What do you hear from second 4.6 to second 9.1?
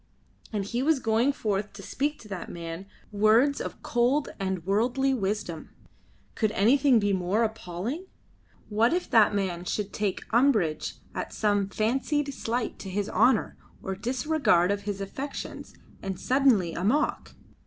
worldly wisdom. Could anything be more appalling? What if